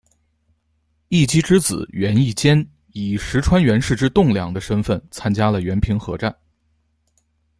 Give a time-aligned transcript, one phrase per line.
[1.09, 6.35] 义基之子源义兼以石川源氏之栋梁的身份参加了源平合战。